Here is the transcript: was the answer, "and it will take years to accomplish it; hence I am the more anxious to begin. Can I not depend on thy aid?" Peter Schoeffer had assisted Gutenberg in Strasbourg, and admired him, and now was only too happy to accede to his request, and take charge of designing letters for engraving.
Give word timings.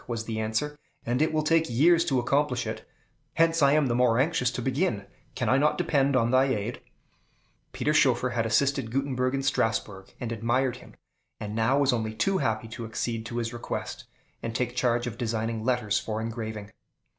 was 0.07 0.25
the 0.25 0.39
answer, 0.39 0.79
"and 1.05 1.21
it 1.21 1.31
will 1.31 1.43
take 1.43 1.69
years 1.69 2.03
to 2.03 2.17
accomplish 2.17 2.65
it; 2.65 2.89
hence 3.35 3.61
I 3.61 3.73
am 3.73 3.85
the 3.85 3.93
more 3.93 4.17
anxious 4.17 4.49
to 4.49 4.59
begin. 4.63 5.05
Can 5.35 5.47
I 5.47 5.59
not 5.59 5.77
depend 5.77 6.15
on 6.15 6.31
thy 6.31 6.45
aid?" 6.45 6.81
Peter 7.71 7.93
Schoeffer 7.93 8.31
had 8.31 8.43
assisted 8.43 8.89
Gutenberg 8.89 9.35
in 9.35 9.43
Strasbourg, 9.43 10.11
and 10.19 10.31
admired 10.31 10.77
him, 10.77 10.95
and 11.39 11.53
now 11.55 11.77
was 11.77 11.93
only 11.93 12.15
too 12.15 12.39
happy 12.39 12.67
to 12.69 12.85
accede 12.87 13.27
to 13.27 13.37
his 13.37 13.53
request, 13.53 14.05
and 14.41 14.55
take 14.55 14.75
charge 14.75 15.05
of 15.05 15.19
designing 15.19 15.63
letters 15.63 15.99
for 15.99 16.19
engraving. 16.19 16.71